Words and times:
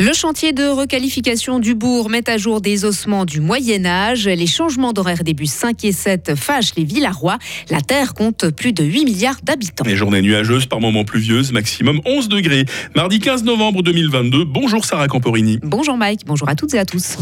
Le 0.00 0.12
chantier 0.12 0.52
de 0.52 0.64
requalification 0.64 1.60
du 1.60 1.76
bourg 1.76 2.10
met 2.10 2.28
à 2.28 2.36
jour 2.36 2.60
des 2.60 2.84
ossements 2.84 3.24
du 3.24 3.40
Moyen 3.40 3.86
Âge. 3.86 4.26
Les 4.26 4.46
changements 4.46 4.92
d'horaire 4.92 5.22
des 5.22 5.34
bus 5.34 5.50
5 5.50 5.84
et 5.84 5.92
7 5.92 6.34
fâchent 6.34 6.74
les 6.76 6.82
Villarois. 6.82 7.38
La 7.70 7.80
Terre 7.80 8.12
compte 8.14 8.50
plus 8.50 8.72
de 8.72 8.82
8 8.82 9.04
milliards 9.04 9.38
d'habitants. 9.44 9.84
Les 9.86 9.96
journées 9.96 10.22
nuageuses, 10.22 10.66
par 10.66 10.80
moments 10.80 11.04
pluvieuses, 11.04 11.52
maximum 11.52 12.00
11 12.04 12.28
degrés. 12.28 12.64
Mardi 12.96 13.20
15 13.20 13.44
novembre 13.44 13.82
2022. 13.82 14.44
Bonjour 14.44 14.84
Sarah 14.84 15.06
Camporini. 15.06 15.60
Bonjour 15.62 15.96
Mike, 15.96 16.22
bonjour 16.26 16.48
à 16.48 16.56
toutes 16.56 16.74
et 16.74 16.78
à 16.78 16.84
tous. 16.84 17.16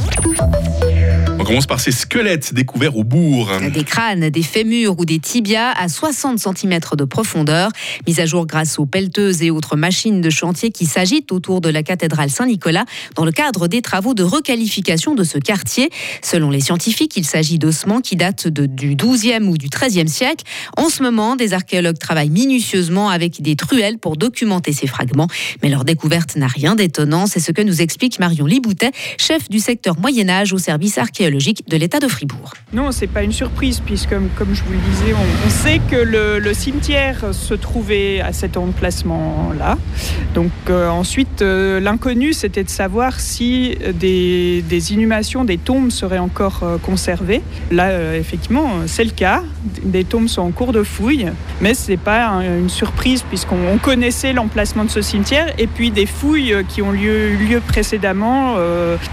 Commence 1.53 1.67
par 1.67 1.81
ces 1.81 1.93
squelettes 1.93 2.55
découverts 2.55 2.97
au 2.97 3.05
bourg. 3.05 3.51
Des 3.75 3.85
crânes, 3.85 4.31
des 4.31 4.43
fémurs 4.43 4.99
ou 4.99 5.05
des 5.05 5.19
tibias 5.19 5.73
à 5.73 5.91
60 5.91 6.39
cm 6.39 6.81
de 6.97 7.05
profondeur, 7.05 7.71
mis 8.07 8.19
à 8.21 8.25
jour 8.25 8.47
grâce 8.47 8.79
aux 8.79 8.87
pelleteuses 8.87 9.43
et 9.43 9.51
autres 9.51 9.77
machines 9.77 10.23
de 10.23 10.31
chantier 10.31 10.71
qui 10.71 10.87
s'agitent 10.87 11.31
autour 11.31 11.61
de 11.61 11.69
la 11.69 11.83
cathédrale 11.83 12.31
Saint-Nicolas 12.31 12.87
dans 13.17 13.27
le 13.27 13.33
cadre 13.33 13.69
des 13.69 13.83
travaux 13.83 14.15
de 14.15 14.23
requalification 14.23 15.15
de 15.15 15.25
ce 15.25 15.37
quartier. 15.37 15.91
Selon 16.23 16.49
les 16.49 16.61
scientifiques, 16.61 17.19
il 17.19 17.27
s'agit 17.27 17.59
d'ossements 17.59 18.01
qui 18.01 18.17
datent 18.17 18.49
du 18.49 18.97
12e 18.97 19.43
ou 19.45 19.59
du 19.59 19.69
13e 19.69 20.07
siècle. 20.07 20.47
En 20.79 20.89
ce 20.89 21.03
moment, 21.03 21.37
des 21.37 21.53
archéologues 21.53 21.99
travaillent 21.99 22.31
minutieusement 22.31 23.11
avec 23.11 23.43
des 23.43 23.57
truelles 23.57 23.99
pour 23.99 24.17
documenter 24.17 24.73
ces 24.73 24.87
fragments, 24.87 25.29
mais 25.63 25.69
leur 25.69 25.85
découverte 25.85 26.35
n'a 26.35 26.47
rien 26.47 26.77
d'étonnant. 26.77 27.27
C'est 27.27 27.41
ce 27.41 27.53
que 27.53 27.61
nous 27.61 27.83
explique 27.83 28.19
Marion 28.21 28.47
Liboutet, 28.47 28.93
chef 29.19 29.51
du 29.51 29.59
secteur 29.59 29.99
Moyen-Âge 30.01 30.55
au 30.55 30.59
service 30.59 30.97
archéologique 30.97 31.42
de 31.43 31.77
l'État 31.77 31.99
de 31.99 32.09
Fribourg. 32.09 32.53
Non, 32.73 32.93
c'est 32.93 33.07
pas 33.07 33.23
une 33.23 33.33
surprise 33.33 33.81
puisque, 33.81 34.15
comme 34.37 34.55
je 34.55 34.63
vous 34.63 34.73
le 34.73 34.79
disais, 34.79 35.13
on, 35.15 35.51
sait 35.51 35.81
que 35.91 35.97
le, 35.97 36.55
cimetière 36.55 37.35
se 37.35 37.55
trouvait 37.55 38.21
à 38.21 38.33
cet 38.33 38.57
emplacement-là. 38.57 39.79
Donc 40.35 40.51
euh, 40.71 40.89
ensuite, 40.89 41.43
euh, 41.43 41.81
l'inconnu, 41.81 42.33
c'était 42.33 42.65
de 42.65 42.71
savoir 42.71 43.21
si 43.21 43.77
des, 43.95 44.93
inhumations, 44.93 45.45
des 45.45 45.59
tombes 45.59 45.91
seraient 45.91 46.19
encore 46.19 46.61
euh, 46.63 46.79
conservées. 46.79 47.43
Là, 47.71 48.17
effectivement, 48.17 48.71
c'est 48.87 49.05
le 49.05 49.11
cas. 49.11 49.43
Des 49.83 50.05
tombes 50.05 50.29
sont 50.29 50.43
en 50.43 50.51
cours 50.51 50.73
de 50.73 50.83
fouille, 50.83 51.27
mais 51.61 51.75
ce 51.75 51.91
n'est 51.91 51.97
pas 51.97 52.27
une 52.43 52.69
surprise 52.69 53.23
puisqu'on 53.23 53.79
connaissait 53.79 54.33
l'emplacement 54.33 54.85
de 54.85 54.91
ce 54.91 55.03
cimetière 55.03 55.53
et 55.59 55.67
puis 55.67 55.91
des 55.91 56.07
fouilles 56.07 56.57
qui 56.69 56.83
ont 56.83 56.93
lieu, 56.93 57.31
eu 57.31 57.37
lieu 57.37 57.61
précédemment, 57.61 58.57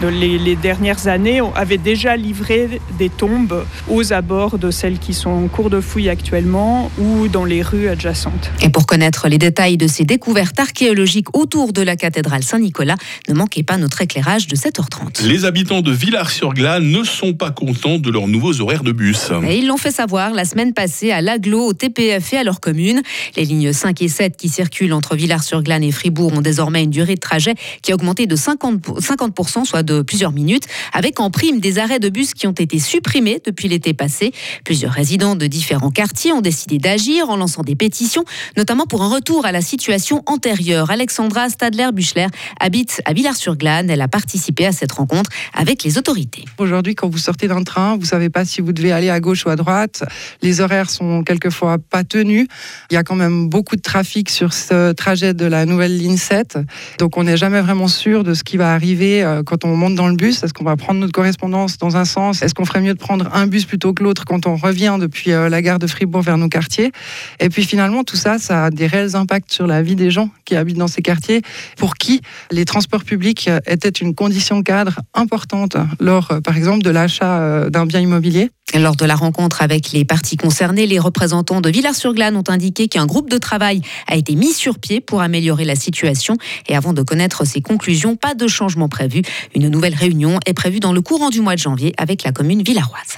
les, 0.02 0.38
les 0.38 0.56
dernières 0.56 1.08
années, 1.08 1.42
avaient 1.56 1.78
déjà 1.78 2.16
livrer 2.20 2.82
des 2.98 3.10
tombes 3.10 3.66
aux 3.90 4.14
abords 4.14 4.58
de 4.58 4.72
celles 4.72 5.00
qui 5.00 5.14
sont 5.14 5.30
en 5.30 5.48
cours 5.48 5.70
de 5.70 5.82
fouille 5.82 6.10
actuellement 6.10 6.92
ou 7.00 7.28
dans 7.28 7.46
les 7.46 7.62
rues 7.62 7.88
adjacentes. 7.88 8.52
Et 8.62 8.70
pour 8.70 8.86
connaître 8.86 9.28
les 9.28 9.38
détails 9.38 9.78
de 9.78 9.88
ces 9.88 10.04
découvertes 10.06 10.60
archéologiques 10.60 11.36
autour 11.36 11.74
de 11.74 11.82
la 11.82 11.96
cathédrale 11.96 12.44
Saint-Nicolas, 12.44 12.96
ne 13.28 13.34
manquez 13.34 13.64
pas 13.64 13.78
notre 13.78 14.02
éclairage 14.02 14.48
de 14.48 14.56
7h30. 14.56 15.26
Les 15.26 15.46
habitants 15.46 15.82
de 15.82 15.92
Villars-sur-Glane 15.92 16.84
ne 16.84 17.04
sont 17.04 17.34
pas 17.34 17.52
contents 17.52 17.98
de 17.98 18.10
leurs 18.10 18.28
nouveaux 18.28 18.62
horaires 18.62 18.84
de 18.84 18.92
bus. 18.92 19.32
Et 19.48 19.58
ils 19.58 19.68
l'ont 19.68 19.78
fait 19.78 19.92
savoir 19.92 20.34
la 20.34 20.46
semaine 20.46 20.74
passée 20.74 21.12
à 21.12 21.22
l'aglo, 21.22 21.66
au 21.66 21.74
TPF 21.74 22.34
et 22.34 22.38
à 22.38 22.44
leur 22.44 22.60
commune. 22.60 23.02
Les 23.36 23.46
lignes 23.46 23.74
5 23.74 24.02
et 24.02 24.08
7 24.08 24.38
qui 24.38 24.50
circulent 24.50 24.94
entre 24.94 25.16
Villars-sur-Glane 25.16 25.84
et 25.84 25.92
Fribourg 25.92 26.34
ont 26.34 26.42
désormais 26.42 26.84
une 26.84 26.90
durée 26.90 27.16
de 27.16 27.20
trajet 27.20 27.56
qui 27.82 27.92
a 27.92 27.96
augmenté 27.96 28.28
de 28.28 28.36
50%, 28.36 29.00
50% 29.00 29.66
soit 29.66 29.84
de 29.84 30.02
plusieurs 30.02 30.32
minutes, 30.32 30.66
avec 30.94 31.20
en 31.20 31.30
prime 31.30 31.60
des 31.60 31.80
arrêts 31.80 31.99
de 32.00 32.10
bus 32.10 32.34
qui 32.34 32.48
ont 32.48 32.52
été 32.52 32.80
supprimés 32.80 33.42
depuis 33.46 33.68
l'été 33.68 33.94
passé. 33.94 34.32
Plusieurs 34.64 34.92
résidents 34.92 35.36
de 35.36 35.48
différents 35.48 35.92
quartiers 35.92 36.32
ont 36.32 36.42
décidé 36.42 36.78
d'agir 36.78 37.30
en 37.30 37.38
lançant 37.38 37.64
des 37.64 37.76
pétitions, 37.76 38.24
notamment 38.58 38.86
pour 38.86 39.04
un 39.04 39.10
retour 39.10 39.46
à 39.46 39.52
la 39.52 39.62
situation 39.62 40.24
antérieure. 40.26 40.92
Alexandra 40.92 41.50
Stadler-Buchler 41.50 42.28
habite 42.60 43.02
à 43.06 43.14
Villars-sur-Glane. 43.14 43.90
Elle 43.90 44.02
a 44.02 44.08
participé 44.08 44.66
à 44.66 44.72
cette 44.72 44.92
rencontre 44.92 45.30
avec 45.54 45.84
les 45.84 45.98
autorités. 45.98 46.46
Aujourd'hui, 46.58 46.96
quand 46.96 47.10
vous 47.10 47.18
sortez 47.18 47.48
d'un 47.48 47.64
train, 47.64 47.98
vous 47.98 48.06
savez 48.06 48.30
pas 48.30 48.46
si 48.46 48.62
vous 48.62 48.74
devez 48.74 48.92
aller 48.92 49.10
à 49.10 49.20
gauche 49.20 49.46
ou 49.46 49.50
à 49.50 49.56
droite. 49.56 50.04
Les 50.42 50.62
horaires 50.62 50.90
sont 50.90 51.24
quelquefois 51.24 51.78
pas 51.78 52.04
tenus. 52.04 52.48
Il 52.90 52.94
y 52.94 52.98
a 52.98 53.04
quand 53.04 53.16
même 53.16 53.50
beaucoup 53.50 53.76
de 53.76 53.82
trafic 53.82 54.30
sur 54.30 54.54
ce 54.54 54.92
trajet 54.94 55.34
de 55.34 55.46
la 55.46 55.66
nouvelle 55.66 55.98
ligne 55.98 56.18
7. 56.18 56.60
Donc 56.98 57.18
on 57.18 57.24
n'est 57.24 57.38
jamais 57.38 57.62
vraiment 57.62 57.88
sûr 57.88 58.24
de 58.24 58.34
ce 58.34 58.44
qui 58.44 58.58
va 58.58 58.74
arriver 58.74 59.24
euh, 59.24 59.44
quand 59.44 59.66
on 59.66 59.76
monte 59.76 59.96
dans 59.96 60.08
le 60.08 60.16
bus. 60.16 60.44
Est-ce 60.44 60.54
qu'on 60.54 60.64
va 60.64 60.76
prendre 60.76 61.00
notre 61.00 61.14
correspondance 61.14 61.78
dans 61.78 61.89
un 61.96 62.06
sens 62.06 62.42
Est-ce 62.42 62.54
qu'on 62.54 62.66
ferait 62.66 62.82
mieux 62.82 62.94
de 62.94 63.00
prendre 63.00 63.30
un 63.34 63.48
bus 63.48 63.66
plutôt 63.66 63.94
que 63.94 64.04
l'autre 64.04 64.26
quand 64.26 64.48
on 64.48 64.56
revient 64.56 64.98
depuis 65.00 65.32
euh, 65.32 65.50
la 65.50 65.62
gare 65.62 65.80
de 65.80 65.88
Fribourg 65.88 66.22
vers 66.22 66.38
nos 66.38 66.50
quartiers? 66.50 66.92
Et 67.40 67.50
puis 67.50 67.64
finalement, 67.64 68.04
tout 68.04 68.16
ça, 68.16 68.38
ça 68.38 68.66
a 68.66 68.70
des 68.70 68.88
réels 68.88 69.16
impacts 69.16 69.52
sur 69.52 69.68
la 69.68 69.82
vie 69.82 69.96
des 69.96 70.12
gens 70.12 70.30
qui 70.46 70.56
habitent 70.56 70.78
dans 70.78 70.88
ces 70.88 71.02
quartiers, 71.02 71.42
pour 71.78 71.96
qui 71.96 72.22
les 72.52 72.66
transports 72.66 73.04
publics 73.04 73.48
euh, 73.48 73.60
étaient 73.66 73.90
une 73.90 74.16
condition 74.16 74.62
cadre 74.64 75.00
importante 75.14 75.78
lors, 76.00 76.32
euh, 76.32 76.42
par 76.42 76.58
exemple, 76.58 76.84
de 76.84 76.90
l'achat 76.90 77.70
d'un 77.70 77.86
bien 77.86 78.00
immobilier. 78.00 78.52
Lors 78.78 78.96
de 78.96 79.06
la 79.06 79.16
rencontre 79.16 79.62
avec 79.62 79.92
les 79.92 80.06
parties 80.06 80.38
concernées, 80.38 80.86
les 80.86 81.00
représentants 81.00 81.60
de 81.60 81.70
Villars-sur-Glane 81.70 82.36
ont 82.38 82.44
indiqué 82.48 82.88
qu'un 82.88 83.06
groupe 83.06 83.30
de 83.30 83.38
travail 83.38 83.82
a 84.08 84.16
été 84.16 84.36
mis 84.36 84.54
sur 84.54 84.78
pied 84.78 85.02
pour 85.02 85.22
améliorer 85.22 85.66
la 85.66 85.76
situation. 85.76 86.38
Et 86.68 86.76
avant 86.76 86.94
de 86.94 87.02
connaître 87.02 87.46
ses 87.46 87.62
conclusions, 87.62 88.16
pas 88.16 88.36
de 88.36 88.48
changement 88.48 88.88
prévu. 88.88 89.24
Une 89.56 89.70
nouvelle 89.70 89.96
réunion 89.96 90.40
est 90.46 90.54
prévue 90.54 90.80
dans 90.80 90.94
le 90.94 91.02
courant 91.02 91.30
du 91.30 91.42
mois 91.42 91.56
de 91.56 91.60
janvier 91.60 91.94
avec 91.98 92.24
la 92.24 92.32
commune 92.32 92.62
villaroise. 92.62 93.18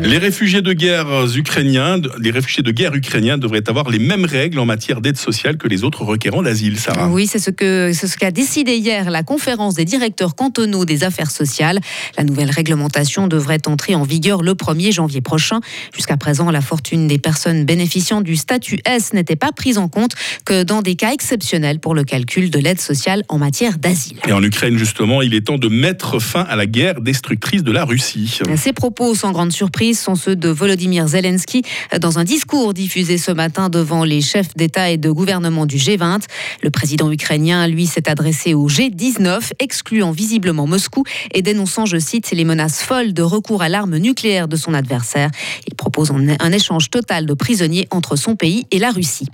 Les 0.00 0.18
réfugiés 0.18 0.62
de 0.62 0.72
guerre 0.72 1.06
ukrainiens, 1.34 2.00
les 2.20 2.30
réfugiés 2.30 2.62
de 2.62 2.70
guerre 2.70 2.94
ukrainiens 2.94 3.38
devraient 3.38 3.68
avoir 3.68 3.90
les 3.90 3.98
mêmes 3.98 4.24
règles 4.24 4.58
en 4.58 4.66
matière 4.66 5.00
d'aide 5.00 5.16
sociale 5.16 5.56
que 5.56 5.68
les 5.68 5.84
autres 5.84 6.04
requérants 6.04 6.42
d'asile, 6.42 6.78
Sarah. 6.78 7.08
Oui, 7.08 7.26
c'est 7.26 7.38
ce 7.38 7.50
que 7.50 7.92
c'est 7.92 8.06
ce 8.06 8.16
qu'a 8.16 8.30
décidé 8.30 8.76
hier 8.76 9.10
la 9.10 9.22
conférence 9.22 9.74
des 9.74 9.84
directeurs 9.84 10.34
cantonaux 10.34 10.84
des 10.84 11.04
affaires 11.04 11.30
sociales. 11.30 11.78
La 12.16 12.24
nouvelle 12.24 12.50
réglementation 12.50 13.28
devrait 13.28 13.66
entrer 13.66 13.94
en 13.94 14.02
vigueur 14.02 14.42
le 14.42 14.52
1er 14.54 14.92
janvier 14.92 15.20
prochain. 15.20 15.60
Jusqu'à 15.94 16.16
présent, 16.16 16.50
la 16.50 16.60
fortune 16.60 17.06
des 17.06 17.18
personnes 17.18 17.64
bénéficiant 17.64 18.20
du 18.20 18.36
statut 18.36 18.80
S 18.84 19.12
n'était 19.12 19.36
pas 19.36 19.52
prise 19.52 19.78
en 19.78 19.88
compte 19.88 20.12
que 20.44 20.62
dans 20.62 20.82
des 20.82 20.94
cas 20.94 21.12
exceptionnels 21.12 21.80
pour 21.80 21.94
le 21.94 22.04
calcul 22.04 22.50
de 22.50 22.58
l'aide 22.58 22.80
sociale 22.80 23.24
en 23.28 23.38
matière 23.38 23.78
d'asile. 23.78 24.18
Et 24.28 24.32
en 24.32 24.42
Ukraine, 24.42 24.78
justement, 24.78 25.22
il 25.22 25.34
est 25.34 25.46
temps 25.46 25.58
de 25.58 25.68
mettre 25.68 26.18
fin 26.18 26.42
à 26.42 26.56
la 26.56 26.66
guerre 26.66 27.00
destructrice 27.00 27.62
de 27.62 27.72
la 27.72 27.84
Russie. 27.84 28.40
Ces 28.56 28.72
propos, 28.72 29.14
sans 29.14 29.32
grande 29.32 29.52
surprise, 29.52 29.81
sont 29.90 30.14
ceux 30.14 30.36
de 30.36 30.48
Volodymyr 30.48 31.08
Zelensky 31.08 31.62
dans 32.00 32.20
un 32.20 32.24
discours 32.24 32.72
diffusé 32.72 33.18
ce 33.18 33.32
matin 33.32 33.68
devant 33.68 34.04
les 34.04 34.20
chefs 34.20 34.54
d'État 34.54 34.90
et 34.90 34.96
de 34.96 35.10
gouvernement 35.10 35.66
du 35.66 35.76
G20. 35.76 36.22
Le 36.62 36.70
président 36.70 37.10
ukrainien, 37.10 37.66
lui, 37.66 37.86
s'est 37.86 38.08
adressé 38.08 38.54
au 38.54 38.68
G19, 38.68 39.50
excluant 39.58 40.12
visiblement 40.12 40.68
Moscou 40.68 41.02
et 41.34 41.42
dénonçant, 41.42 41.84
je 41.84 41.98
cite, 41.98 42.30
les 42.30 42.44
menaces 42.44 42.80
folles 42.80 43.12
de 43.12 43.22
recours 43.22 43.62
à 43.62 43.68
l'arme 43.68 43.96
nucléaire 43.96 44.46
de 44.46 44.56
son 44.56 44.72
adversaire. 44.72 45.30
Il 45.66 45.74
propose 45.74 46.12
un 46.12 46.52
échange 46.52 46.88
total 46.88 47.26
de 47.26 47.34
prisonniers 47.34 47.88
entre 47.90 48.14
son 48.14 48.36
pays 48.36 48.66
et 48.70 48.78
la 48.78 48.90
Russie. 48.90 49.26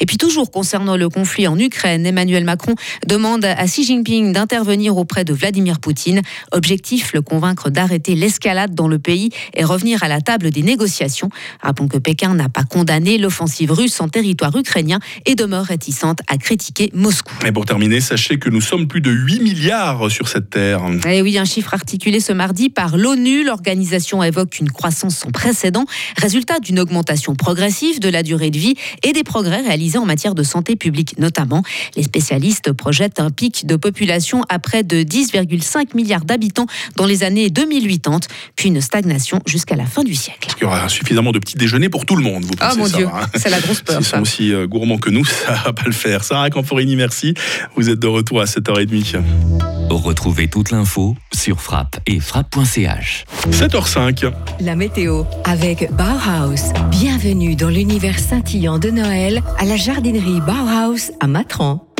Et 0.00 0.06
puis 0.06 0.16
toujours 0.16 0.50
concernant 0.50 0.96
le 0.96 1.08
conflit 1.08 1.46
en 1.46 1.58
Ukraine, 1.58 2.04
Emmanuel 2.06 2.44
Macron 2.44 2.74
demande 3.06 3.44
à 3.44 3.64
Xi 3.66 3.84
Jinping 3.84 4.32
d'intervenir 4.32 4.96
auprès 4.96 5.24
de 5.24 5.32
Vladimir 5.32 5.78
Poutine. 5.78 6.22
Objectif, 6.50 7.12
le 7.12 7.22
convaincre 7.22 7.70
d'arrêter 7.70 8.14
l'escalade 8.14 8.74
dans 8.74 8.88
le 8.88 8.98
pays 8.98 9.30
et 9.54 9.64
revenir 9.64 9.91
à 10.00 10.08
la 10.08 10.20
table 10.20 10.50
des 10.50 10.62
négociations. 10.62 11.28
Rappelons 11.60 11.88
que 11.88 11.98
Pékin 11.98 12.34
n'a 12.34 12.48
pas 12.48 12.64
condamné 12.64 13.18
l'offensive 13.18 13.72
russe 13.72 14.00
en 14.00 14.08
territoire 14.08 14.56
ukrainien 14.56 14.98
et 15.26 15.34
demeure 15.34 15.64
réticente 15.64 16.20
à 16.28 16.36
critiquer 16.36 16.90
Moscou. 16.94 17.34
Et 17.44 17.52
pour 17.52 17.64
terminer, 17.64 18.00
sachez 18.00 18.38
que 18.38 18.48
nous 18.48 18.60
sommes 18.60 18.86
plus 18.86 19.00
de 19.00 19.10
8 19.10 19.40
milliards 19.40 20.10
sur 20.10 20.28
cette 20.28 20.50
terre. 20.50 20.82
Et 21.06 21.18
eh 21.18 21.22
oui, 21.22 21.38
un 21.38 21.44
chiffre 21.44 21.74
articulé 21.74 22.20
ce 22.20 22.32
mardi 22.32 22.68
par 22.68 22.96
l'ONU. 22.96 23.44
L'organisation 23.44 24.22
évoque 24.22 24.58
une 24.60 24.70
croissance 24.70 25.16
sans 25.16 25.30
précédent, 25.30 25.84
résultat 26.16 26.60
d'une 26.60 26.78
augmentation 26.78 27.34
progressive 27.34 28.00
de 28.00 28.08
la 28.08 28.22
durée 28.22 28.50
de 28.50 28.58
vie 28.58 28.74
et 29.02 29.12
des 29.12 29.24
progrès 29.24 29.60
réalisés 29.60 29.98
en 29.98 30.06
matière 30.06 30.34
de 30.34 30.42
santé 30.42 30.76
publique 30.76 31.18
notamment. 31.18 31.62
Les 31.96 32.02
spécialistes 32.02 32.72
projettent 32.72 33.20
un 33.20 33.30
pic 33.30 33.66
de 33.66 33.76
population 33.76 34.44
à 34.48 34.58
près 34.58 34.82
de 34.82 35.02
10,5 35.02 35.94
milliards 35.96 36.24
d'habitants 36.24 36.66
dans 36.96 37.06
les 37.06 37.24
années 37.24 37.50
2080, 37.50 38.20
puis 38.56 38.68
une 38.68 38.80
stagnation 38.80 39.40
jusqu'à 39.46 39.76
la 39.76 39.81
fin 39.86 40.04
du 40.04 40.14
siècle. 40.14 40.48
Il 40.58 40.62
y 40.62 40.66
aura 40.66 40.88
suffisamment 40.88 41.32
de 41.32 41.38
petits 41.38 41.56
déjeuners 41.56 41.88
pour 41.88 42.06
tout 42.06 42.16
le 42.16 42.22
monde, 42.22 42.44
vous 42.44 42.54
pensez 42.54 42.70
Ah 42.70 42.74
mon 42.76 42.88
Dieu, 42.88 43.06
hein 43.06 43.26
c'est 43.34 43.50
la 43.50 43.60
grosse 43.60 43.82
peur. 43.82 43.96
S'ils 43.96 44.06
sont 44.06 44.20
aussi 44.20 44.52
euh, 44.52 44.66
gourmands 44.66 44.98
que 44.98 45.10
nous, 45.10 45.24
ça 45.46 45.54
va 45.64 45.72
pas 45.72 45.84
le 45.86 45.92
faire. 45.92 46.24
Sarah 46.24 46.50
Camporini, 46.50 46.96
merci. 46.96 47.34
Vous 47.76 47.88
êtes 47.90 47.98
de 47.98 48.06
retour 48.06 48.40
à 48.40 48.44
7h30. 48.44 49.20
Retrouvez 49.90 50.48
toute 50.48 50.70
l'info 50.70 51.16
sur 51.34 51.60
frappe 51.60 52.00
et 52.06 52.18
frappe.ch. 52.18 53.24
7h05. 53.50 54.32
La 54.60 54.74
météo 54.74 55.24
avec 55.44 55.90
Bauhaus. 55.92 56.72
Bienvenue 56.90 57.56
dans 57.56 57.68
l'univers 57.68 58.18
scintillant 58.18 58.78
de 58.78 58.90
Noël 58.90 59.42
à 59.58 59.64
la 59.64 59.76
jardinerie 59.76 60.40
Bauhaus 60.40 61.12
à 61.20 61.26
Matran. 61.26 61.91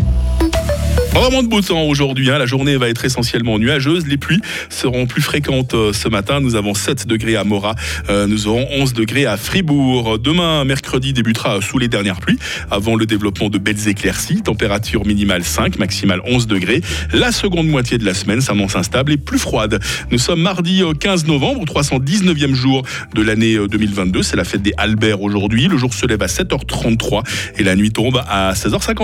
Vraiment 1.14 1.42
de 1.42 1.48
beau 1.48 1.60
temps 1.60 1.82
aujourd'hui. 1.82 2.30
hein. 2.30 2.38
La 2.38 2.46
journée 2.46 2.76
va 2.78 2.88
être 2.88 3.04
essentiellement 3.04 3.58
nuageuse. 3.58 4.06
Les 4.06 4.16
pluies 4.16 4.40
seront 4.70 5.06
plus 5.06 5.20
fréquentes 5.20 5.74
euh, 5.74 5.92
ce 5.92 6.08
matin. 6.08 6.40
Nous 6.40 6.54
avons 6.56 6.72
7 6.72 7.06
degrés 7.06 7.36
à 7.36 7.44
Morat. 7.44 7.74
Euh, 8.08 8.26
nous 8.26 8.46
aurons 8.48 8.66
11 8.70 8.94
degrés 8.94 9.26
à 9.26 9.36
Fribourg. 9.36 10.18
Demain, 10.18 10.64
mercredi, 10.64 11.12
débutera 11.12 11.60
sous 11.60 11.78
les 11.78 11.88
dernières 11.88 12.18
pluies 12.18 12.38
avant 12.70 12.96
le 12.96 13.04
développement 13.04 13.50
de 13.50 13.58
belles 13.58 13.88
éclaircies. 13.88 14.40
Température 14.42 15.04
minimale 15.04 15.44
5, 15.44 15.78
maximale 15.78 16.22
11 16.24 16.46
degrés. 16.46 16.80
La 17.12 17.30
seconde 17.30 17.68
moitié 17.68 17.98
de 17.98 18.06
la 18.06 18.14
semaine 18.14 18.40
s'annonce 18.40 18.74
instable 18.74 19.12
et 19.12 19.18
plus 19.18 19.38
froide. 19.38 19.80
Nous 20.10 20.18
sommes 20.18 20.40
mardi 20.40 20.82
euh, 20.82 20.94
15 20.94 21.26
novembre, 21.26 21.64
319e 21.66 22.54
jour 22.54 22.82
de 23.14 23.22
l'année 23.22 23.56
euh, 23.56 23.68
2022. 23.68 24.22
C'est 24.22 24.36
la 24.36 24.44
fête 24.44 24.62
des 24.62 24.72
Albert 24.78 25.20
aujourd'hui. 25.20 25.68
Le 25.68 25.76
jour 25.76 25.92
se 25.92 26.06
lève 26.06 26.22
à 26.22 26.26
7h33 26.26 27.22
et 27.58 27.64
la 27.64 27.76
nuit 27.76 27.90
tombe 27.90 28.22
à 28.26 28.54
16h50. 28.54 29.00